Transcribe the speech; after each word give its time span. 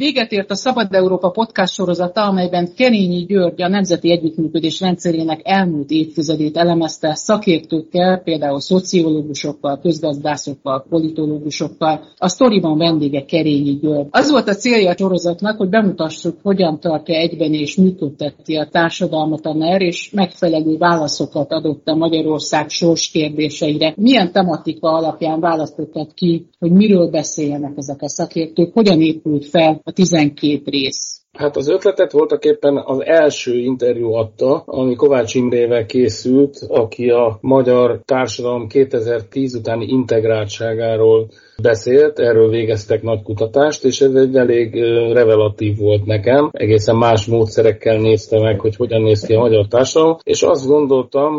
Véget 0.00 0.32
ért 0.32 0.50
a 0.50 0.54
Szabad 0.54 0.94
Európa 0.94 1.30
podcast 1.30 1.72
sorozata, 1.72 2.24
amelyben 2.24 2.74
Kerényi 2.74 3.24
György 3.24 3.62
a 3.62 3.68
Nemzeti 3.68 4.10
Együttműködés 4.10 4.80
rendszerének 4.80 5.40
elmúlt 5.44 5.90
évtizedét 5.90 6.56
elemezte 6.56 7.14
szakértőkkel, 7.14 8.18
például 8.18 8.60
szociológusokkal, 8.60 9.78
közgazdászokkal, 9.80 10.86
politológusokkal. 10.88 12.04
A 12.16 12.28
sztoriban 12.28 12.78
vendége 12.78 13.24
Kerényi 13.24 13.78
György. 13.78 14.06
Az 14.10 14.30
volt 14.30 14.48
a 14.48 14.54
célja 14.54 14.90
a 14.90 14.96
sorozatnak, 14.96 15.56
hogy 15.56 15.68
bemutassuk, 15.68 16.38
hogyan 16.42 16.80
tartja 16.80 17.14
egyben 17.14 17.52
és 17.52 17.76
működteti 17.76 18.56
a 18.56 18.68
társadalmat 18.68 19.46
a 19.46 19.54
NER, 19.54 19.82
és 19.82 20.10
megfelelő 20.10 20.76
válaszokat 20.76 21.52
adott 21.52 21.88
a 21.88 21.94
Magyarország 21.94 22.68
sors 22.68 23.10
kérdéseire. 23.10 23.94
Milyen 23.96 24.32
tematika 24.32 24.92
alapján 24.92 25.40
választottad 25.40 26.14
ki, 26.14 26.46
hogy 26.58 26.70
miről 26.70 27.10
beszéljenek 27.10 27.72
ezek 27.76 28.02
a 28.02 28.08
szakértők, 28.08 28.72
hogyan 28.72 29.00
épült 29.00 29.46
fel 29.46 29.84
a 29.86 29.92
12 29.92 30.62
rész. 30.66 31.25
Hát 31.36 31.56
az 31.56 31.68
ötletet 31.68 32.12
voltak 32.12 32.44
éppen 32.44 32.82
az 32.84 33.04
első 33.04 33.58
interjú 33.58 34.12
adta, 34.12 34.62
ami 34.66 34.94
Kovács 34.94 35.34
Imrével 35.34 35.86
készült, 35.86 36.58
aki 36.68 37.10
a 37.10 37.38
magyar 37.40 38.00
társadalom 38.04 38.66
2010 38.68 39.54
utáni 39.54 39.86
integráltságáról 39.86 41.28
beszélt, 41.62 42.18
erről 42.18 42.48
végeztek 42.48 43.02
nagy 43.02 43.22
kutatást, 43.22 43.84
és 43.84 44.00
ez 44.00 44.14
egy 44.14 44.36
elég 44.36 44.74
revelatív 45.12 45.78
volt 45.78 46.04
nekem. 46.04 46.48
Egészen 46.52 46.96
más 46.96 47.26
módszerekkel 47.26 47.98
nézte 47.98 48.40
meg, 48.40 48.60
hogy 48.60 48.76
hogyan 48.76 49.02
néz 49.02 49.26
ki 49.26 49.34
a 49.34 49.40
magyar 49.40 49.66
társadalom, 49.66 50.16
és 50.22 50.42
azt 50.42 50.66
gondoltam, 50.66 51.34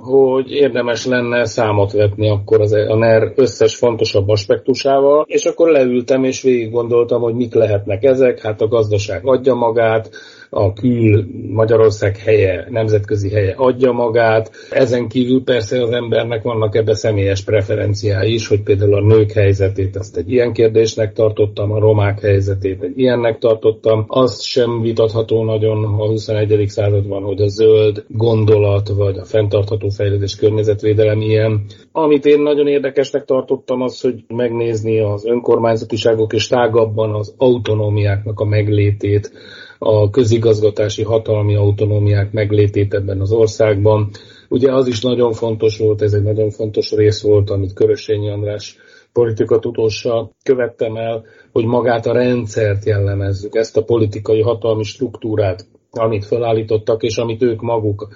hogy 0.00 0.50
érdemes 0.50 1.06
lenne 1.06 1.44
számot 1.44 1.92
vetni 1.92 2.28
akkor 2.28 2.60
az, 2.60 2.72
a 2.72 2.96
NER 2.96 3.32
összes 3.36 3.76
fontosabb 3.76 4.28
aspektusával, 4.28 5.24
és 5.28 5.44
akkor 5.44 5.70
leültem 5.70 6.24
és 6.24 6.42
végig 6.42 6.70
gondoltam, 6.70 7.20
hogy 7.20 7.34
mik 7.34 7.54
lehetnek 7.54 8.02
ezek, 8.02 8.40
hát 8.40 8.60
a 8.60 8.68
gazdaság 8.68 9.24
adja 9.28 9.54
magát, 9.54 10.10
a 10.50 10.72
kül 10.72 11.26
Magyarország 11.50 12.16
helye, 12.16 12.66
nemzetközi 12.68 13.30
helye 13.30 13.54
adja 13.56 13.92
magát. 13.92 14.50
Ezen 14.70 15.08
kívül 15.08 15.44
persze 15.44 15.82
az 15.82 15.90
embernek 15.90 16.42
vannak 16.42 16.74
ebbe 16.76 16.94
személyes 16.94 17.44
preferenciái 17.44 18.32
is, 18.32 18.48
hogy 18.48 18.62
például 18.62 18.94
a 18.94 19.06
nők 19.06 19.32
helyzetét 19.32 19.96
azt 19.96 20.16
egy 20.16 20.32
ilyen 20.32 20.52
kérdésnek 20.52 21.12
tartottam, 21.12 21.72
a 21.72 21.78
romák 21.78 22.20
helyzetét 22.20 22.82
egy 22.82 22.98
ilyennek 22.98 23.38
tartottam. 23.38 24.04
Az 24.06 24.42
sem 24.42 24.80
vitatható 24.80 25.44
nagyon 25.44 25.84
a 25.84 26.06
21. 26.06 26.64
században, 26.68 27.22
hogy 27.22 27.40
a 27.42 27.48
zöld 27.48 28.04
gondolat 28.08 28.88
vagy 28.88 29.18
a 29.18 29.24
fenntartható 29.24 29.88
fejlődés 29.88 30.36
környezetvédelem 30.36 31.20
ilyen. 31.20 31.64
Amit 31.92 32.26
én 32.26 32.40
nagyon 32.40 32.66
érdekesnek 32.66 33.24
tartottam 33.24 33.82
az, 33.82 34.00
hogy 34.00 34.24
megnézni 34.28 35.00
az 35.00 35.26
önkormányzatiságok 35.26 36.32
és 36.32 36.46
tágabban 36.46 37.14
az 37.14 37.34
autonómiáknak 37.36 38.40
a 38.40 38.44
meglétét, 38.44 39.30
a 39.78 40.10
közigazgatási 40.10 41.02
hatalmi 41.02 41.54
autonómiák 41.54 42.32
meglétét 42.32 42.94
ebben 42.94 43.20
az 43.20 43.32
országban. 43.32 44.10
Ugye 44.48 44.72
az 44.72 44.86
is 44.86 45.00
nagyon 45.00 45.32
fontos 45.32 45.78
volt, 45.78 46.02
ez 46.02 46.12
egy 46.12 46.22
nagyon 46.22 46.50
fontos 46.50 46.92
rész 46.92 47.22
volt, 47.22 47.50
amit 47.50 47.72
Körösényi 47.72 48.30
András 48.30 48.76
politikatudóssal 49.12 50.34
követtem 50.42 50.96
el, 50.96 51.24
hogy 51.52 51.64
magát 51.64 52.06
a 52.06 52.12
rendszert 52.12 52.84
jellemezzük, 52.84 53.54
ezt 53.54 53.76
a 53.76 53.84
politikai 53.84 54.42
hatalmi 54.42 54.84
struktúrát, 54.84 55.66
amit 55.90 56.24
felállítottak, 56.26 57.02
és 57.02 57.16
amit 57.16 57.42
ők 57.42 57.60
maguk 57.60 58.08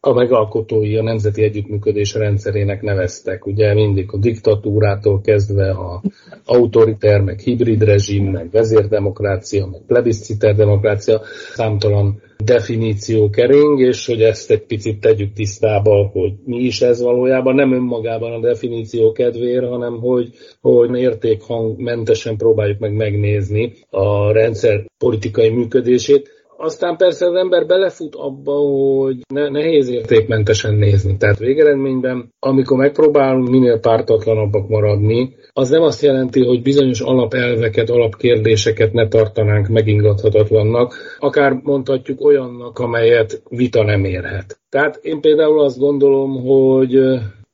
a 0.00 0.12
megalkotói 0.12 0.96
a 0.96 1.02
nemzeti 1.02 1.42
együttműködés 1.42 2.14
rendszerének 2.14 2.82
neveztek. 2.82 3.46
Ugye 3.46 3.74
mindig 3.74 4.08
a 4.12 4.18
diktatúrától 4.18 5.20
kezdve 5.20 5.70
a 5.70 6.02
autoriter, 6.44 7.20
meg 7.20 7.38
hibrid 7.38 7.82
rezsim, 7.82 8.30
meg 8.30 8.50
vezérdemokrácia, 8.50 9.66
meg 9.66 9.80
plebisciter 9.86 10.54
demokrácia, 10.54 11.20
számtalan 11.54 12.22
definíció 12.44 13.30
kering, 13.30 13.80
és 13.80 14.06
hogy 14.06 14.22
ezt 14.22 14.50
egy 14.50 14.66
picit 14.66 15.00
tegyük 15.00 15.32
tisztába, 15.32 16.10
hogy 16.12 16.32
mi 16.44 16.56
is 16.56 16.80
ez 16.80 17.02
valójában, 17.02 17.54
nem 17.54 17.72
önmagában 17.72 18.32
a 18.32 18.40
definíció 18.40 19.12
kedvéért, 19.12 19.68
hanem 19.68 19.98
hogy, 19.98 20.30
hogy 20.60 20.98
értékhangmentesen 20.98 22.36
próbáljuk 22.36 22.78
meg 22.78 22.92
megnézni 22.92 23.72
a 23.90 24.32
rendszer 24.32 24.84
politikai 24.98 25.48
működését 25.48 26.37
aztán 26.60 26.96
persze 26.96 27.26
az 27.26 27.34
ember 27.34 27.66
belefut 27.66 28.14
abba, 28.14 28.52
hogy 28.52 29.16
ne, 29.28 29.48
nehéz 29.48 29.88
értékmentesen 29.88 30.74
nézni. 30.74 31.16
Tehát 31.16 31.38
végeredményben, 31.38 32.32
amikor 32.38 32.78
megpróbálunk 32.78 33.48
minél 33.48 33.80
pártatlanabbak 33.80 34.68
maradni, 34.68 35.34
az 35.52 35.68
nem 35.68 35.82
azt 35.82 36.02
jelenti, 36.02 36.44
hogy 36.44 36.62
bizonyos 36.62 37.00
alapelveket, 37.00 37.90
alapkérdéseket 37.90 38.92
ne 38.92 39.08
tartanánk 39.08 39.68
megingathatatlannak, 39.68 40.94
akár 41.18 41.52
mondhatjuk 41.62 42.24
olyannak, 42.24 42.78
amelyet 42.78 43.42
vita 43.48 43.82
nem 43.82 44.04
érhet. 44.04 44.60
Tehát 44.68 44.98
én 45.02 45.20
például 45.20 45.60
azt 45.60 45.78
gondolom, 45.78 46.46
hogy 46.46 46.96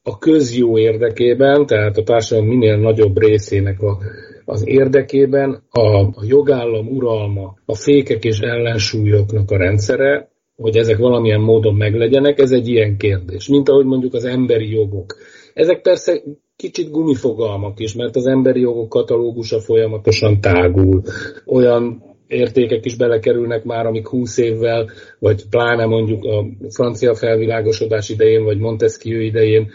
a 0.03 0.19
közjó 0.19 0.79
érdekében, 0.79 1.67
tehát 1.67 1.97
a 1.97 2.03
társadalom 2.03 2.51
minél 2.51 2.77
nagyobb 2.77 3.19
részének 3.19 3.83
a 3.83 3.99
az 4.45 4.69
érdekében 4.69 5.63
a, 5.71 5.99
a 5.99 6.25
jogállam 6.27 6.89
uralma, 6.89 7.55
a 7.65 7.75
fékek 7.75 8.25
és 8.25 8.39
ellensúlyoknak 8.39 9.51
a 9.51 9.57
rendszere, 9.57 10.29
hogy 10.57 10.77
ezek 10.77 10.99
valamilyen 10.99 11.41
módon 11.41 11.75
meglegyenek, 11.75 12.39
ez 12.39 12.51
egy 12.51 12.69
ilyen 12.69 12.97
kérdés. 12.97 13.49
Mint 13.49 13.69
ahogy 13.69 13.85
mondjuk 13.85 14.15
az 14.15 14.25
emberi 14.25 14.71
jogok. 14.71 15.17
Ezek 15.55 15.83
persze 15.83 16.23
kicsit 16.57 16.91
gumifogalmak 16.91 17.81
is, 17.81 17.95
mert 17.95 18.17
az 18.17 18.27
emberi 18.27 18.61
jogok 18.61 18.89
katalógusa 18.89 19.61
folyamatosan 19.61 20.41
tágul. 20.41 21.03
Olyan 21.47 22.14
értékek 22.27 22.85
is 22.85 22.97
belekerülnek 22.97 23.65
már, 23.65 23.87
amik 23.87 24.09
20 24.09 24.39
évvel, 24.39 24.91
vagy 25.19 25.49
pláne 25.51 25.85
mondjuk 25.85 26.25
a 26.25 26.47
francia 26.69 27.15
felvilágosodás 27.15 28.09
idején, 28.09 28.45
vagy 28.45 28.59
Montesquieu 28.59 29.21
idején, 29.21 29.71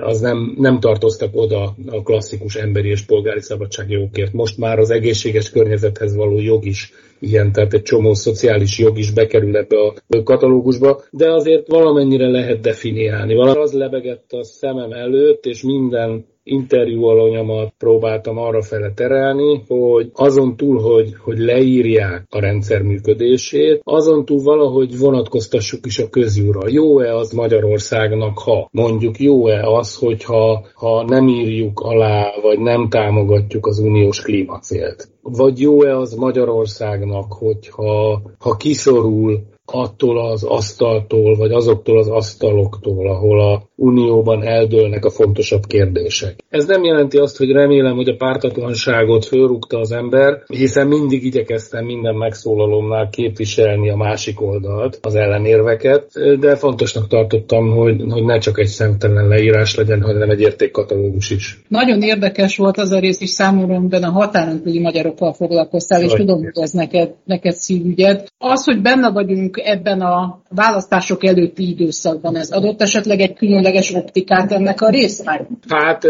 az 0.00 0.20
nem, 0.20 0.54
nem 0.58 0.80
tartoztak 0.80 1.36
oda 1.36 1.74
a 1.86 2.02
klasszikus 2.02 2.54
emberi 2.54 2.88
és 2.88 3.02
polgári 3.02 3.40
szabadságjogokért. 3.40 4.32
Most 4.32 4.58
már 4.58 4.78
az 4.78 4.90
egészséges 4.90 5.50
környezethez 5.50 6.16
való 6.16 6.40
jog 6.40 6.64
is 6.64 6.92
ilyen, 7.18 7.52
tehát 7.52 7.74
egy 7.74 7.82
csomó 7.82 8.14
szociális 8.14 8.78
jog 8.78 8.98
is 8.98 9.10
bekerül 9.12 9.56
ebbe 9.56 9.76
a 9.80 10.22
katalógusba, 10.22 11.02
de 11.10 11.32
azért 11.32 11.68
valamennyire 11.68 12.28
lehet 12.28 12.60
definiálni. 12.60 13.34
Valami 13.34 13.60
az 13.60 13.72
lebegett 13.72 14.32
a 14.32 14.44
szemem 14.44 14.92
előtt, 14.92 15.44
és 15.46 15.62
minden 15.62 16.26
interjú 16.42 17.04
alanyamat 17.04 17.74
próbáltam 17.78 18.38
arra 18.38 18.62
fele 18.62 18.92
terelni, 18.92 19.62
hogy 19.66 20.10
azon 20.12 20.56
túl, 20.56 20.80
hogy, 20.80 21.14
hogy 21.18 21.38
leírják 21.38 22.26
a 22.30 22.40
rendszer 22.40 22.82
működését, 22.82 23.80
azon 23.84 24.24
túl 24.24 24.42
valahogy 24.42 24.98
vonatkoztassuk 24.98 25.86
is 25.86 25.98
a 25.98 26.08
közjúra. 26.08 26.68
Jó-e 26.68 27.16
az 27.16 27.32
Magyarországnak, 27.32 28.38
ha 28.38 28.68
mondjuk 28.72 29.18
jó-e 29.18 29.66
az, 29.66 29.96
hogyha 29.96 30.66
ha 30.74 31.04
nem 31.04 31.28
írjuk 31.28 31.80
alá, 31.80 32.32
vagy 32.42 32.58
nem 32.58 32.88
támogatjuk 32.88 33.66
az 33.66 33.78
uniós 33.78 34.22
klímacélt? 34.22 35.08
Vagy 35.22 35.60
jó-e 35.60 35.96
az 35.96 36.14
Magyarországnak, 36.14 37.32
hogyha 37.32 38.22
ha 38.38 38.56
kiszorul 38.56 39.40
attól 39.72 40.30
az 40.30 40.44
asztaltól, 40.44 41.36
vagy 41.36 41.52
azoktól 41.52 41.98
az 41.98 42.08
asztaloktól, 42.08 43.08
ahol 43.08 43.40
a 43.40 43.62
Unióban 43.76 44.42
eldőlnek 44.42 45.04
a 45.04 45.10
fontosabb 45.10 45.66
kérdések. 45.66 46.34
Ez 46.48 46.66
nem 46.66 46.84
jelenti 46.84 47.18
azt, 47.18 47.36
hogy 47.36 47.50
remélem, 47.50 47.96
hogy 47.96 48.08
a 48.08 48.16
pártatlanságot 48.16 49.24
fölrúgta 49.24 49.78
az 49.78 49.92
ember, 49.92 50.42
hiszen 50.46 50.86
mindig 50.86 51.24
igyekeztem 51.24 51.84
minden 51.84 52.14
megszólalomnál 52.14 53.08
képviselni 53.08 53.90
a 53.90 53.96
másik 53.96 54.40
oldalt, 54.40 54.98
az 55.02 55.14
ellenérveket, 55.14 56.12
de 56.40 56.56
fontosnak 56.56 57.06
tartottam, 57.06 57.70
hogy, 57.70 58.02
hogy 58.08 58.24
ne 58.24 58.38
csak 58.38 58.58
egy 58.58 58.66
szemtelen 58.66 59.28
leírás 59.28 59.74
legyen, 59.74 60.02
hanem 60.02 60.30
egy 60.30 60.40
értékkatalógus 60.40 61.30
is. 61.30 61.62
Nagyon 61.68 62.02
érdekes 62.02 62.56
volt 62.56 62.78
az 62.78 62.90
a 62.90 62.98
rész 62.98 63.20
is 63.20 63.30
számomra, 63.30 63.74
amiben 63.74 64.02
a 64.02 64.10
határon 64.10 64.62
magyarokkal 64.64 65.32
foglalkoztál, 65.32 66.02
és 66.02 66.12
tudom, 66.12 66.42
hogy 66.42 66.62
ez 66.62 66.70
neked, 66.70 67.14
neked 67.24 67.54
szívügyed. 67.54 68.26
Az, 68.38 68.64
hogy 68.64 68.80
benne 68.80 69.10
vagyunk 69.10 69.59
ebben 69.64 70.00
a 70.00 70.42
választások 70.48 71.24
előtti 71.24 71.68
időszakban. 71.68 72.36
Ez 72.36 72.50
adott 72.50 72.82
esetleg 72.82 73.20
egy 73.20 73.34
különleges 73.34 73.94
optikát 73.94 74.52
ennek 74.52 74.80
a 74.80 74.90
résznek? 74.90 75.46
Hát 75.68 76.06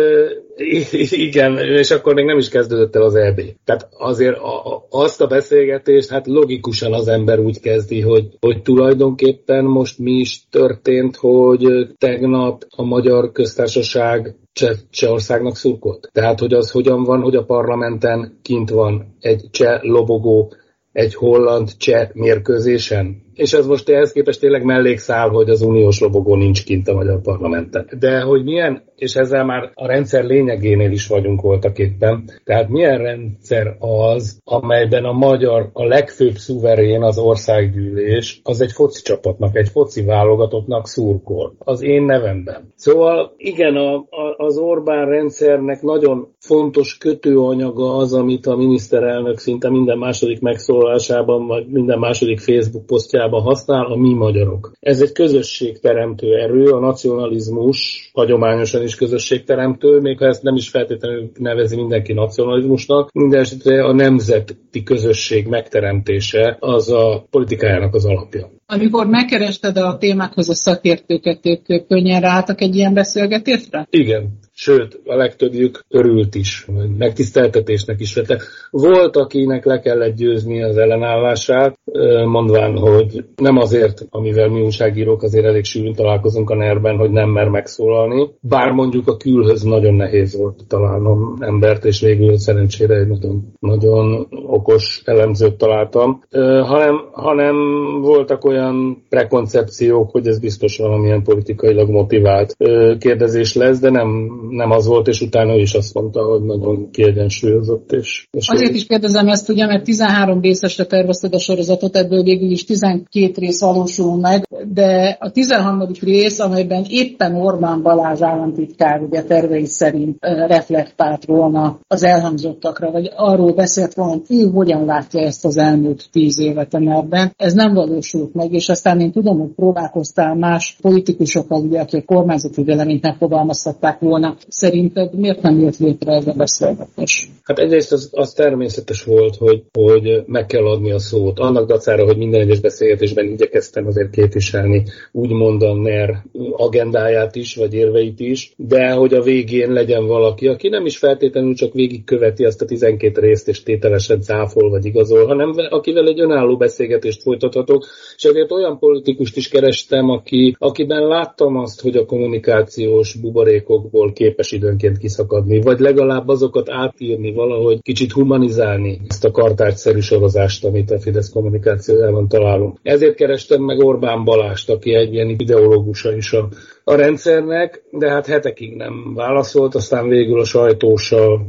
igen, 1.10 1.58
és 1.58 1.90
akkor 1.90 2.14
még 2.14 2.24
nem 2.24 2.38
is 2.38 2.48
kezdődött 2.48 2.96
el 2.96 3.02
az 3.02 3.14
EB. 3.14 3.40
Tehát 3.64 3.88
azért 3.98 4.36
a, 4.36 4.86
azt 4.90 5.20
a 5.20 5.26
beszélgetést, 5.26 6.10
hát 6.10 6.26
logikusan 6.26 6.92
az 6.92 7.08
ember 7.08 7.38
úgy 7.38 7.60
kezdi, 7.60 8.00
hogy, 8.00 8.26
hogy 8.40 8.62
tulajdonképpen 8.62 9.64
most 9.64 9.98
mi 9.98 10.12
is 10.12 10.48
történt, 10.50 11.16
hogy 11.16 11.86
tegnap 11.98 12.64
a 12.76 12.82
Magyar 12.82 13.32
Köztársaság 13.32 14.34
Cseh, 14.52 14.76
Csehországnak 14.90 15.56
szurkolt. 15.56 16.10
Tehát, 16.12 16.38
hogy 16.38 16.52
az 16.52 16.70
hogyan 16.70 17.02
van, 17.02 17.20
hogy 17.20 17.36
a 17.36 17.44
parlamenten 17.44 18.38
kint 18.42 18.70
van 18.70 19.16
egy 19.20 19.44
cseh 19.50 19.82
lobogó, 19.82 20.52
egy 20.92 21.14
holland-cseh 21.14 22.08
mérkőzésen, 22.12 23.22
és 23.34 23.52
ez 23.52 23.66
most 23.66 23.88
ehhez 23.88 24.12
képest 24.12 24.40
tényleg 24.40 24.64
mellékszál, 24.64 25.28
hogy 25.28 25.48
az 25.50 25.62
uniós 25.62 26.00
lobogó 26.00 26.34
nincs 26.34 26.64
kint 26.64 26.88
a 26.88 26.94
magyar 26.94 27.20
parlamenten. 27.20 27.88
De 27.98 28.20
hogy 28.20 28.44
milyen, 28.44 28.82
és 28.96 29.14
ezzel 29.14 29.44
már 29.44 29.70
a 29.74 29.86
rendszer 29.86 30.24
lényegénél 30.24 30.90
is 30.90 31.06
vagyunk 31.06 31.40
voltak 31.40 31.78
éppen, 31.78 32.24
tehát 32.44 32.68
milyen 32.68 32.98
rendszer 32.98 33.76
az, 33.78 34.40
amelyben 34.44 35.04
a 35.04 35.12
magyar, 35.12 35.70
a 35.72 35.84
legfőbb 35.84 36.34
szuverén 36.34 37.02
az 37.02 37.18
országgyűlés, 37.18 38.40
az 38.44 38.60
egy 38.60 38.72
foci 38.72 39.02
csapatnak, 39.02 39.56
egy 39.56 39.68
foci 39.68 40.04
válogatottnak 40.04 40.86
szurkol. 40.86 41.54
Az 41.58 41.82
én 41.82 42.02
nevemben. 42.02 42.72
Szóval 42.74 43.34
igen, 43.36 43.76
a, 43.76 43.94
a, 43.94 44.34
az 44.36 44.58
Orbán 44.58 45.08
rendszernek 45.08 45.82
nagyon 45.82 46.28
fontos 46.38 46.98
kötőanyaga 46.98 47.96
az, 47.96 48.14
amit 48.14 48.46
a 48.46 48.56
miniszterelnök 48.56 49.38
szinte 49.38 49.70
minden 49.70 49.98
második 49.98 50.40
megszólalásában, 50.40 51.46
vagy 51.46 51.66
minden 51.66 51.98
második 51.98 52.38
Facebook 52.38 52.86
posztjában 52.86 53.19
Európában 53.20 53.42
használ 53.42 53.86
a 53.86 53.96
mi 53.96 54.14
magyarok. 54.14 54.72
Ez 54.80 55.00
egy 55.00 55.12
közösségteremtő 55.12 56.36
erő, 56.36 56.64
a 56.64 56.78
nacionalizmus 56.78 58.10
hagyományosan 58.14 58.82
is 58.82 58.94
közösségteremtő, 58.94 59.98
még 60.00 60.18
ha 60.18 60.26
ezt 60.26 60.42
nem 60.42 60.54
is 60.54 60.68
feltétlenül 60.68 61.30
nevezi 61.38 61.76
mindenki 61.76 62.12
nacionalizmusnak, 62.12 63.12
minden 63.12 63.40
esetre 63.40 63.84
a 63.84 63.92
nemzeti 63.92 64.82
közösség 64.84 65.46
megteremtése 65.46 66.56
az 66.60 66.90
a 66.90 67.26
politikájának 67.30 67.94
az 67.94 68.04
alapja. 68.04 68.50
Amikor 68.66 69.06
megkerested 69.06 69.76
a 69.76 69.96
témákhoz 69.98 70.48
a 70.48 70.54
szakértőket, 70.54 71.40
ők 71.46 71.86
könnyen 71.86 72.20
ráálltak 72.20 72.60
egy 72.60 72.76
ilyen 72.76 72.94
beszélgetésre? 72.94 73.86
Igen, 73.90 74.38
sőt, 74.60 75.00
a 75.04 75.16
legtöbbjük 75.16 75.84
örült 75.88 76.34
is, 76.34 76.66
megtiszteltetésnek 76.98 78.00
is 78.00 78.14
vette. 78.14 78.38
Volt, 78.70 79.16
akinek 79.16 79.64
le 79.64 79.80
kellett 79.80 80.16
győzni 80.16 80.62
az 80.62 80.76
ellenállását, 80.76 81.78
mondván, 82.24 82.76
hogy 82.76 83.24
nem 83.36 83.56
azért, 83.56 84.06
amivel 84.10 84.48
mi 84.48 84.60
újságírók 84.60 85.22
azért 85.22 85.44
elég 85.44 85.64
sűrűn 85.64 85.94
találkozunk 85.94 86.50
a 86.50 86.54
nerben, 86.54 86.96
hogy 86.96 87.10
nem 87.10 87.30
mer 87.30 87.48
megszólalni, 87.48 88.28
bár 88.40 88.70
mondjuk 88.70 89.08
a 89.08 89.16
külhöz 89.16 89.62
nagyon 89.62 89.94
nehéz 89.94 90.36
volt 90.36 90.64
találnom 90.68 91.36
embert, 91.38 91.84
és 91.84 92.00
végül 92.00 92.38
szerencsére 92.38 92.94
egy 92.94 93.08
nagyon, 93.08 93.52
nagyon 93.58 94.26
okos 94.46 95.02
elemzőt 95.04 95.56
találtam, 95.56 96.22
hanem, 96.64 97.08
hanem 97.12 97.56
voltak 98.00 98.44
olyan 98.44 99.04
prekoncepciók, 99.08 100.10
hogy 100.10 100.26
ez 100.26 100.38
biztos 100.38 100.78
valamilyen 100.78 101.22
politikailag 101.22 101.88
motivált 101.88 102.56
kérdezés 102.98 103.54
lesz, 103.54 103.80
de 103.80 103.90
nem 103.90 104.38
nem 104.50 104.70
az 104.70 104.86
volt, 104.86 105.08
és 105.08 105.20
utána 105.20 105.54
ő 105.56 105.60
is 105.60 105.74
azt 105.74 105.94
mondta, 105.94 106.22
hogy 106.22 106.42
nagyon 106.42 106.90
kiegyensúlyozott. 106.90 107.92
És, 107.92 108.26
és 108.30 108.48
Azért 108.48 108.74
is 108.74 108.86
kérdezem 108.86 109.28
ezt, 109.28 109.48
ugye, 109.48 109.66
mert 109.66 109.84
13 109.84 110.40
részesre 110.40 110.84
tervezted 110.84 111.34
a 111.34 111.38
sorozatot, 111.38 111.96
ebből 111.96 112.22
végül 112.22 112.50
is 112.50 112.64
12 112.64 113.32
rész 113.34 113.60
valósul 113.60 114.16
meg, 114.16 114.46
de 114.72 115.16
a 115.20 115.30
13. 115.30 115.88
rész, 116.00 116.38
amelyben 116.38 116.84
éppen 116.88 117.34
Orbán 117.34 117.82
Balázs 117.82 118.22
államtitkár 118.22 119.00
ugye 119.00 119.22
tervei 119.22 119.66
szerint 119.66 120.16
reflektált 120.46 121.24
volna 121.24 121.78
az 121.86 122.02
elhangzottakra, 122.02 122.90
vagy 122.90 123.10
arról 123.16 123.52
beszélt 123.52 123.94
volna, 123.94 124.12
hogy 124.12 124.36
ő 124.36 124.50
hogyan 124.50 124.84
látja 124.84 125.20
ezt 125.20 125.44
az 125.44 125.56
elmúlt 125.56 126.08
tíz 126.12 126.38
évet 126.38 126.74
ebben. 126.74 127.32
Ez 127.36 127.52
nem 127.52 127.74
valósult 127.74 128.34
meg, 128.34 128.52
és 128.52 128.68
aztán 128.68 129.00
én 129.00 129.12
tudom, 129.12 129.38
hogy 129.38 129.50
próbálkoztál 129.56 130.34
más 130.34 130.76
politikusokkal, 130.80 131.60
ugye, 131.60 131.80
akik 131.80 132.04
kormányzati 132.04 132.62
véleményt 132.62 133.02
megfogalmaztatták 133.02 133.98
volna, 133.98 134.36
Szerinted 134.48 135.14
miért 135.14 135.42
nem 135.42 135.58
jött 135.58 135.78
létre 135.78 136.12
ez 136.12 136.26
a 136.26 136.32
beszélgetés? 136.32 137.28
Hát 137.42 137.58
egyrészt 137.58 137.92
az, 137.92 138.10
az 138.12 138.32
természetes 138.32 139.02
volt, 139.02 139.36
hogy, 139.36 139.62
hogy 139.72 140.22
meg 140.26 140.46
kell 140.46 140.66
adni 140.66 140.90
a 140.90 140.98
szót. 140.98 141.38
Annak 141.38 141.66
dacára, 141.66 142.04
hogy 142.04 142.16
minden 142.16 142.40
egyes 142.40 142.60
beszélgetésben 142.60 143.24
igyekeztem 143.24 143.86
azért 143.86 144.10
képviselni 144.10 144.82
úgymond 145.12 145.62
a 145.62 145.74
NER 145.74 146.22
agendáját 146.52 147.36
is, 147.36 147.54
vagy 147.54 147.74
érveit 147.74 148.20
is, 148.20 148.52
de 148.56 148.90
hogy 148.90 149.14
a 149.14 149.22
végén 149.22 149.72
legyen 149.72 150.06
valaki, 150.06 150.48
aki 150.48 150.68
nem 150.68 150.86
is 150.86 150.98
feltétlenül 150.98 151.54
csak 151.54 151.72
végigköveti 151.72 152.44
azt 152.44 152.62
a 152.62 152.64
12 152.64 153.20
részt, 153.20 153.48
és 153.48 153.62
tételesen 153.62 154.20
cáfol 154.20 154.70
vagy 154.70 154.84
igazol, 154.84 155.26
hanem 155.26 155.54
akivel 155.70 156.06
egy 156.06 156.20
önálló 156.20 156.56
beszélgetést 156.56 157.22
folytathatok, 157.22 157.86
és 158.16 158.24
ezért 158.24 158.52
olyan 158.52 158.78
politikust 158.78 159.36
is 159.36 159.48
kerestem, 159.48 160.08
aki, 160.08 160.56
akiben 160.58 161.06
láttam 161.06 161.56
azt, 161.56 161.80
hogy 161.80 161.96
a 161.96 162.06
kommunikációs 162.06 163.14
buborékokból 163.14 164.12
képes 164.30 164.52
időnként 164.52 164.98
kiszakadni, 164.98 165.60
vagy 165.60 165.78
legalább 165.78 166.28
azokat 166.28 166.70
átírni, 166.70 167.32
valahogy 167.32 167.82
kicsit 167.82 168.12
humanizálni 168.12 169.00
ezt 169.08 169.24
a 169.24 169.30
kartárgyszerű 169.30 170.00
sorozást, 170.00 170.64
amit 170.64 170.90
a 170.90 171.00
Fidesz 171.00 171.30
kommunikációjában 171.30 172.28
találunk. 172.28 172.78
Ezért 172.82 173.14
kerestem 173.14 173.62
meg 173.62 173.78
Orbán 173.78 174.24
Balást, 174.24 174.70
aki 174.70 174.94
egy 174.94 175.14
ilyen 175.14 175.28
ideológusa 175.28 176.16
is 176.16 176.32
a, 176.32 176.48
a 176.84 176.94
rendszernek, 176.94 177.82
de 177.90 178.10
hát 178.10 178.26
hetekig 178.26 178.76
nem 178.76 179.14
válaszolt, 179.14 179.74
aztán 179.74 180.08
végül 180.08 180.40
a 180.40 180.44
sajtósa 180.44 181.40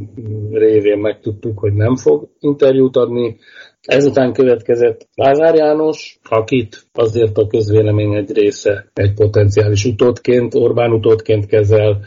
révén 0.51 0.98
megtudtuk, 0.98 1.60
hogy 1.60 1.74
nem 1.74 1.95
fog 1.95 2.28
interjút 2.39 2.95
adni. 2.95 3.38
Ezután 3.81 4.33
következett 4.33 5.07
Lázár 5.16 5.56
János, 5.56 6.19
akit 6.30 6.81
azért 6.94 7.38
a 7.38 7.48
közvélemény 7.48 8.13
egy 8.13 8.31
része 8.31 8.92
egy 8.94 9.13
potenciális 9.13 9.86
utódként, 9.86 10.56
Orbán 10.56 10.92
utódként 10.92 11.45
kezel, 11.45 12.01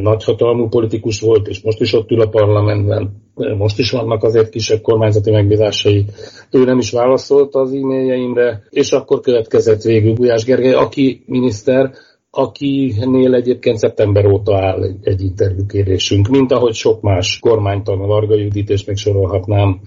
nagyhatalmú 0.00 0.68
politikus 0.68 1.20
volt, 1.20 1.48
és 1.48 1.62
most 1.62 1.80
is 1.80 1.92
ott 1.92 2.10
ül 2.10 2.20
a 2.20 2.28
parlamentben. 2.28 3.10
Most 3.56 3.78
is 3.78 3.90
vannak 3.90 4.22
azért 4.22 4.48
kisebb 4.48 4.80
kormányzati 4.80 5.30
megbízásai. 5.30 6.04
Ő 6.50 6.64
nem 6.64 6.78
is 6.78 6.90
válaszolt 6.90 7.54
az 7.54 7.72
e-mailjeimre, 7.72 8.62
és 8.70 8.92
akkor 8.92 9.20
következett 9.20 9.82
végül 9.82 10.14
Gulyás 10.14 10.44
Gergely, 10.44 10.72
aki 10.72 11.22
miniszter, 11.26 11.90
akinél 12.30 13.34
egyébként 13.34 13.78
szeptember 13.78 14.26
óta 14.26 14.56
áll 14.56 14.82
egy, 14.82 14.96
egy 15.02 15.20
interjúkérésünk, 15.20 16.28
mint 16.28 16.52
ahogy 16.52 16.74
sok 16.74 17.00
más 17.00 17.38
kormánytan, 17.38 17.98
Varga 17.98 18.36
Judit, 18.36 18.70
és 18.70 18.84
még 18.84 18.96
sorolhatnám, 18.96 19.80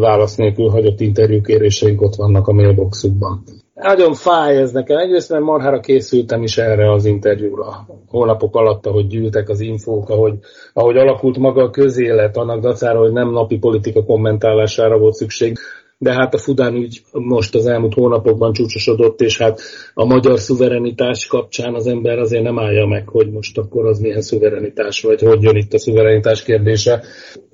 válasz 0.00 0.36
nélkül 0.36 0.68
hagyott 0.68 1.00
interjúkéréseink 1.00 2.02
ott 2.02 2.14
vannak 2.14 2.48
a 2.48 2.52
mailboxukban. 2.52 3.42
Nagyon 3.74 4.14
fáj 4.14 4.56
ez 4.56 4.72
nekem. 4.72 4.96
Egyrészt, 4.96 5.30
mert 5.30 5.42
marhára 5.42 5.80
készültem 5.80 6.42
is 6.42 6.58
erre 6.58 6.92
az 6.92 7.04
interjúra. 7.04 7.86
Hónapok 8.08 8.56
alatt, 8.56 8.86
ahogy 8.86 9.06
gyűltek 9.06 9.48
az 9.48 9.60
infók, 9.60 10.08
ahogy, 10.08 10.34
ahogy 10.72 10.96
alakult 10.96 11.38
maga 11.38 11.62
a 11.62 11.70
közélet, 11.70 12.36
annak 12.36 12.60
dacára, 12.60 12.98
hogy 12.98 13.12
nem 13.12 13.30
napi 13.30 13.58
politika 13.58 14.04
kommentálására 14.04 14.98
volt 14.98 15.14
szükség, 15.14 15.58
de 15.98 16.12
hát 16.12 16.34
a 16.34 16.38
Fudán 16.38 16.74
ügy 16.74 17.02
most 17.12 17.54
az 17.54 17.66
elmúlt 17.66 17.94
hónapokban 17.94 18.52
csúcsosodott, 18.52 19.20
és 19.20 19.38
hát 19.38 19.60
a 19.94 20.04
magyar 20.04 20.38
szuverenitás 20.38 21.26
kapcsán 21.26 21.74
az 21.74 21.86
ember 21.86 22.18
azért 22.18 22.42
nem 22.42 22.58
állja 22.58 22.86
meg, 22.86 23.08
hogy 23.08 23.30
most 23.30 23.58
akkor 23.58 23.86
az 23.86 23.98
milyen 23.98 24.20
szuverenitás, 24.20 25.02
vagy 25.02 25.20
hogy 25.20 25.42
jön 25.42 25.56
itt 25.56 25.72
a 25.72 25.78
szuverenitás 25.78 26.42
kérdése. 26.42 27.02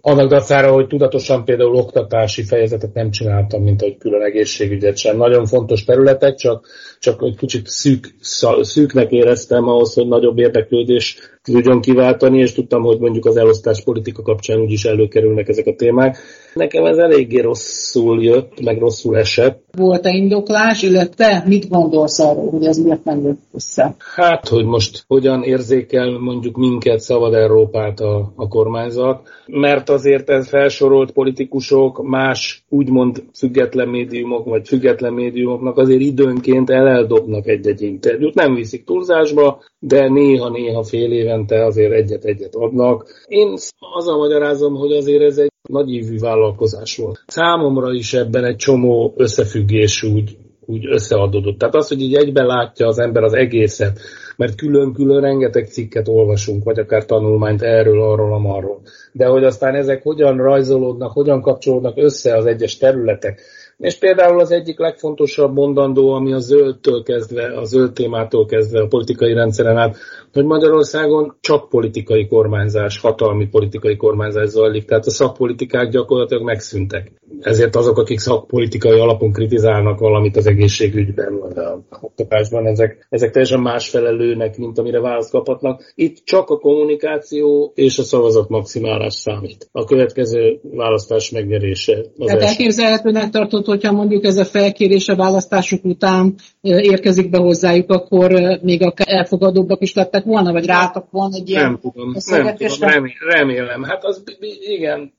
Annak 0.00 0.28
dacára, 0.28 0.73
hogy 0.73 0.87
tudatosan 0.87 1.44
például 1.44 1.75
oktatási 1.75 2.42
fejezetet 2.42 2.94
nem 2.94 3.11
csináltam, 3.11 3.62
mint 3.62 3.82
ahogy 3.82 3.97
külön 3.97 4.23
egészségügyet 4.23 4.97
sem. 4.97 5.16
Nagyon 5.16 5.47
fontos 5.47 5.85
területek, 5.85 6.35
csak, 6.35 6.66
csak 6.99 7.23
egy 7.23 7.37
kicsit 7.37 7.66
szűk, 7.66 8.14
szűknek 8.61 9.11
éreztem 9.11 9.68
ahhoz, 9.68 9.94
hogy 9.94 10.09
nagyobb 10.09 10.38
érdeklődés 10.38 11.18
tudjon 11.42 11.80
kiváltani, 11.80 12.38
és 12.38 12.52
tudtam, 12.52 12.82
hogy 12.82 12.99
mondjuk 12.99 13.26
az 13.26 13.37
elosztás 13.37 13.82
politika 13.82 14.23
kapcsán 14.23 14.61
úgyis 14.61 14.85
előkerülnek 14.85 15.49
ezek 15.49 15.66
a 15.66 15.75
témák. 15.75 16.18
Nekem 16.54 16.85
ez 16.85 16.97
eléggé 16.97 17.40
rosszul 17.40 18.23
jött, 18.23 18.61
meg 18.61 18.78
rosszul 18.78 19.18
esett. 19.18 19.62
Volt-e 19.76 20.11
indoklás, 20.11 20.82
illetve 20.82 21.44
mit 21.47 21.68
gondolsz 21.68 22.18
arról, 22.18 22.50
hogy 22.50 22.64
ez 22.64 22.78
miért 22.78 23.04
nem 23.04 23.23
jött 23.23 23.40
össze? 23.54 23.94
Hát, 24.14 24.49
hogy 24.49 24.64
most 24.64 25.04
hogyan 25.06 25.42
érzékel 25.42 26.18
mondjuk 26.18 26.56
minket, 26.56 27.00
Szabad 27.00 27.35
Európát 27.35 28.00
a, 28.00 28.32
a 28.37 28.49
kormányzat, 28.49 29.28
mert 29.47 29.88
azért 29.88 30.30
ez 30.30 30.49
felsorolt 30.49 31.11
politikusok, 31.11 32.02
más 32.02 32.64
úgymond 32.68 33.23
független 33.35 33.88
médiumok, 33.88 34.44
vagy 34.44 34.68
független 34.68 35.12
médiumoknak 35.12 35.78
azért 35.78 36.00
időnként 36.00 36.70
eleldobnak 36.70 37.47
egy-egy 37.47 37.82
interjút. 37.82 38.35
Nem 38.35 38.54
viszik 38.54 38.85
túlzásba, 38.85 39.62
de 39.78 40.09
néha-néha 40.09 40.82
fél 40.82 41.12
évente 41.30 41.64
azért 41.64 41.92
egyet-egyet 41.92 42.54
adnak. 42.54 43.25
Én 43.26 43.54
azzal 43.96 44.16
magyarázom, 44.16 44.75
hogy 44.75 44.92
azért 44.92 45.22
ez 45.22 45.38
egy 45.38 45.50
nagyívű 45.68 46.18
vállalkozás 46.18 46.96
volt. 46.96 47.25
Számomra 47.26 47.92
is 47.92 48.14
ebben 48.14 48.44
egy 48.44 48.56
csomó 48.56 49.14
összefüggés 49.16 50.02
úgy 50.02 50.37
úgy 50.66 50.87
összeadódott. 50.87 51.58
Tehát 51.58 51.75
az, 51.75 51.88
hogy 51.88 52.00
így 52.00 52.14
egyben 52.14 52.46
látja 52.46 52.87
az 52.87 52.99
ember 52.99 53.22
az 53.22 53.32
egészet, 53.32 53.99
mert 54.37 54.54
külön-külön 54.54 55.20
rengeteg 55.20 55.66
cikket 55.66 56.08
olvasunk, 56.08 56.64
vagy 56.64 56.78
akár 56.78 57.04
tanulmányt 57.04 57.62
erről, 57.62 58.02
arról, 58.02 58.32
amarról. 58.32 58.80
De 59.12 59.26
hogy 59.26 59.44
aztán 59.44 59.75
ezek 59.75 60.02
hogyan 60.02 60.37
rajzolódnak, 60.37 61.12
hogyan 61.12 61.40
kapcsolódnak 61.40 61.96
össze 61.96 62.37
az 62.37 62.46
egyes 62.46 62.76
területek, 62.76 63.40
és 63.80 63.99
például 63.99 64.40
az 64.40 64.50
egyik 64.50 64.78
legfontosabb 64.78 65.54
mondandó, 65.54 66.12
ami 66.12 66.32
a 66.32 66.38
zöldtől 66.38 67.02
kezdve, 67.02 67.58
a 67.58 67.64
zöld 67.64 67.92
témától 67.92 68.46
kezdve 68.46 68.80
a 68.80 68.87
politikai 68.87 69.32
rendszeren 69.32 69.76
át, 69.76 69.96
hogy 70.32 70.44
Magyarországon 70.44 71.37
csak 71.40 71.68
politikai 71.68 72.26
kormányzás, 72.26 73.00
hatalmi 73.00 73.49
politikai 73.49 73.96
kormányzás 73.96 74.49
zajlik, 74.49 74.84
tehát 74.84 75.06
a 75.06 75.10
szakpolitikák 75.10 75.90
gyakorlatilag 75.90 76.44
megszűntek. 76.44 77.12
Ezért 77.40 77.76
azok, 77.76 77.99
akik 77.99 78.18
szakpolitikai 78.18 78.99
alapon 78.99 79.32
kritizálnak 79.32 79.99
valamit 79.99 80.37
az 80.37 80.46
egészségügyben, 80.46 81.38
vagy 81.38 81.58
a 81.58 81.80
oktatásban, 82.00 82.66
ezek, 82.66 83.06
ezek 83.08 83.30
teljesen 83.30 83.60
más 83.60 83.88
felelőnek, 83.88 84.56
mint 84.56 84.78
amire 84.78 85.00
választ 85.00 85.30
kaphatnak. 85.30 85.92
Itt 85.94 86.16
csak 86.25 86.50
a 86.50 86.58
kommunikáció 86.58 87.72
és 87.75 87.99
a 87.99 88.02
szavazat 88.02 88.49
maximálás 88.49 89.14
számít. 89.14 89.68
A 89.72 89.84
következő 89.84 90.60
választás 90.62 91.30
megnyerése. 91.30 91.99
Az 92.18 92.26
Tehát 92.26 92.42
elképzelhetőnek 92.42 93.30
tartott, 93.30 93.66
hogyha 93.70 93.92
mondjuk 93.92 94.24
ez 94.24 94.36
a 94.36 94.44
felkérés 94.44 95.08
a 95.08 95.16
választások 95.16 95.84
után 95.84 96.34
érkezik 96.60 97.30
be 97.30 97.38
hozzájuk, 97.38 97.90
akkor 97.90 98.32
még 98.62 98.82
a 98.82 98.92
elfogadóbbak 98.96 99.82
is 99.82 99.94
lettek 99.94 100.24
volna, 100.24 100.52
vagy 100.52 100.66
rátok 100.66 101.10
volna 101.10 101.36
egy 101.36 101.48
ilyen 101.48 101.62
Nem 101.62 101.78
tudom, 101.80 102.12
nem 102.26 102.56
tudom 102.56 103.04
remélem. 103.28 103.82
Hát 103.82 104.04
az 104.04 104.22
igen. 104.60 105.12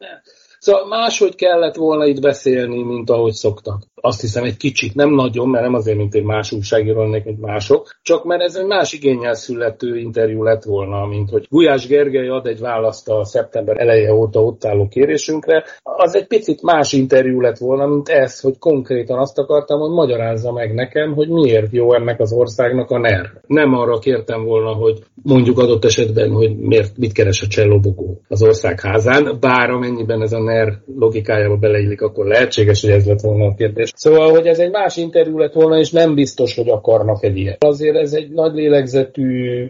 Szóval 0.64 0.88
máshogy 0.88 1.36
kellett 1.36 1.76
volna 1.76 2.06
itt 2.06 2.22
beszélni, 2.22 2.84
mint 2.84 3.10
ahogy 3.10 3.34
szoktak. 3.34 3.82
Azt 3.96 4.22
hiszem 4.22 4.44
egy 4.44 4.58
kicsit, 4.58 4.96
nem 4.96 5.10
nagyon, 5.10 5.50
mert 5.50 5.64
nem 5.64 5.74
azért, 5.74 5.98
mint 5.98 6.16
egy 6.16 6.24
más 6.24 6.52
újságíró 6.52 7.02
lennék, 7.02 7.26
mint 7.26 7.40
mások, 7.40 7.90
csak 8.02 8.24
mert 8.24 8.42
ez 8.42 8.56
egy 8.56 8.66
más 8.66 8.94
igényel 8.94 9.34
születő 9.34 9.98
interjú 9.98 10.44
lett 10.44 10.64
volna, 10.64 11.06
mint 11.06 11.30
hogy 11.30 11.48
Gulyás 11.50 11.88
Gergely 11.88 12.28
ad 12.28 12.48
egy 12.48 12.60
választ 12.60 13.10
a 13.10 13.24
szeptember 13.24 13.80
eleje 13.80 14.14
óta 14.14 14.44
ott 14.44 14.66
álló 14.66 14.88
kérésünkre, 14.88 15.64
az 15.82 16.16
egy 16.16 16.28
picit 16.28 16.62
más 16.62 16.94
interjú 16.94 17.42
lett 17.42 17.58
volna, 17.58 17.86
mint 17.86 18.10
ez, 18.10 18.40
hogy 18.40 18.58
konkrétan 18.58 19.20
azt 19.20 19.38
akartam, 19.38 19.80
hogy 19.80 19.92
magyarázza 19.92 20.52
meg 20.52 20.74
nekem, 20.74 21.14
hogy 21.14 21.30
miért 21.30 21.72
jó 21.72 21.94
ennek 21.94 22.20
az 22.20 22.34
országnak 22.34 22.90
a 22.90 23.00
NER. 23.00 23.32
Nem 23.48 23.74
arra 23.74 24.00
kértem 24.00 24.44
volna, 24.44 24.74
hogy 24.74 25.00
mondjuk 25.24 25.60
adott 25.60 25.86
esetben, 25.86 26.32
hogy 26.32 26.58
miért, 26.58 26.98
mit 26.98 27.12
keres 27.12 27.42
a 27.42 27.48
csellóbogó 27.48 28.22
az 28.28 28.44
ország 28.44 28.80
házán, 28.80 29.38
bár 29.40 29.70
amennyiben 29.70 30.22
ez 30.22 30.32
a 30.32 30.40
NER 30.40 30.50
logikájába 30.96 31.58
beleillik, 31.58 32.02
akkor 32.02 32.26
lehetséges, 32.26 32.82
hogy 32.82 32.90
ez 32.90 33.06
lett 33.06 33.20
volna 33.22 33.46
a 33.46 33.54
kérdés. 33.54 33.92
Szóval, 33.96 34.30
hogy 34.30 34.46
ez 34.46 34.60
egy 34.60 34.72
más 34.72 34.98
interjú 34.98 35.38
lett 35.38 35.54
volna, 35.54 35.78
és 35.78 35.92
nem 35.92 36.16
biztos, 36.16 36.56
hogy 36.56 36.70
akarnak 36.70 37.24
egy 37.24 37.38
ilyet. 37.38 37.64
Azért 37.64 37.96
ez 37.96 38.14
egy 38.14 38.30
nagy 38.30 38.54
lélegzetű 38.54 39.66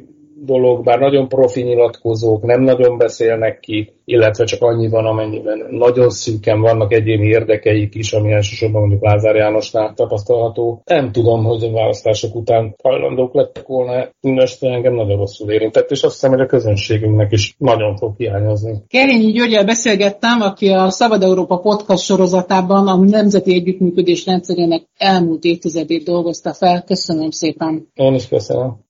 dolog, 0.45 0.83
bár 0.83 0.99
nagyon 0.99 1.27
profi 1.27 1.61
nyilatkozók 1.61 2.43
nem 2.43 2.61
nagyon 2.61 2.97
beszélnek 2.97 3.59
ki, 3.59 3.93
illetve 4.05 4.43
csak 4.43 4.61
annyi 4.61 4.87
van, 4.87 5.05
amennyiben 5.05 5.67
nagyon 5.69 6.09
szűken 6.09 6.61
vannak 6.61 6.93
egyéni 6.93 7.27
érdekeik 7.27 7.95
is, 7.95 8.13
ami 8.13 8.31
elsősorban 8.31 8.81
mondjuk 8.81 9.03
Lázár 9.03 9.35
Jánosnál 9.35 9.93
tapasztalható. 9.93 10.81
Nem 10.85 11.11
tudom, 11.11 11.43
hogy 11.43 11.63
a 11.63 11.71
választások 11.71 12.35
után 12.35 12.75
hajlandók 12.83 13.33
lettek 13.33 13.67
volna, 13.67 14.09
mindössze 14.21 14.67
engem 14.67 14.93
nagyon 14.93 15.17
rosszul 15.17 15.51
érintett, 15.51 15.91
és 15.91 16.03
azt 16.03 16.13
hiszem, 16.13 16.31
hogy 16.31 16.41
a 16.41 16.45
közönségünknek 16.45 17.31
is 17.31 17.55
nagyon 17.57 17.95
fog 17.95 18.13
hiányozni. 18.17 18.83
Kerényi 18.87 19.31
Györgyel 19.31 19.65
beszélgettem, 19.65 20.41
aki 20.41 20.67
a 20.69 20.89
Szabad 20.89 21.23
Európa 21.23 21.57
podcast 21.57 22.03
sorozatában 22.03 22.87
a 22.87 22.95
Nemzeti 22.95 23.53
Együttműködés 23.53 24.25
rendszerének 24.25 24.83
elmúlt 24.97 25.43
évtizedét 25.43 26.03
dolgozta 26.03 26.53
fel. 26.53 26.83
Köszönöm 26.83 27.29
szépen. 27.29 27.87
Én 27.93 28.13
is 28.13 28.27
köszönöm. 28.27 28.89